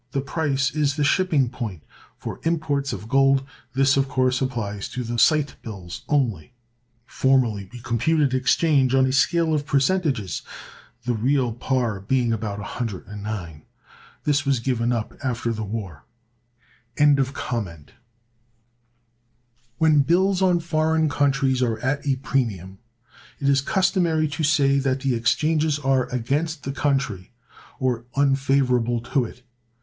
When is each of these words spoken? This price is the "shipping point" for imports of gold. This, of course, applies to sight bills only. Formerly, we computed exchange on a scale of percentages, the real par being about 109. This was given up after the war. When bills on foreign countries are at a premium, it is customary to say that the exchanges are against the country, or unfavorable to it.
This 0.13 0.23
price 0.25 0.71
is 0.71 0.95
the 0.95 1.03
"shipping 1.03 1.47
point" 1.47 1.83
for 2.17 2.39
imports 2.41 2.91
of 2.91 3.07
gold. 3.07 3.43
This, 3.75 3.97
of 3.97 4.09
course, 4.09 4.41
applies 4.41 4.89
to 4.89 5.17
sight 5.19 5.57
bills 5.61 6.01
only. 6.09 6.53
Formerly, 7.05 7.69
we 7.71 7.77
computed 7.77 8.33
exchange 8.33 8.95
on 8.95 9.05
a 9.05 9.11
scale 9.11 9.53
of 9.53 9.67
percentages, 9.67 10.41
the 11.03 11.13
real 11.13 11.53
par 11.53 11.99
being 11.99 12.33
about 12.33 12.57
109. 12.57 13.61
This 14.23 14.43
was 14.43 14.59
given 14.59 14.91
up 14.91 15.13
after 15.23 15.53
the 15.53 15.61
war. 15.63 16.03
When 16.97 17.15
bills 20.03 20.41
on 20.41 20.59
foreign 20.61 21.09
countries 21.09 21.61
are 21.61 21.77
at 21.77 22.07
a 22.07 22.15
premium, 22.15 22.79
it 23.39 23.47
is 23.47 23.61
customary 23.61 24.27
to 24.29 24.43
say 24.43 24.79
that 24.79 25.01
the 25.01 25.13
exchanges 25.13 25.77
are 25.77 26.07
against 26.09 26.63
the 26.63 26.71
country, 26.71 27.33
or 27.79 28.05
unfavorable 28.15 28.99
to 29.01 29.25
it. 29.25 29.43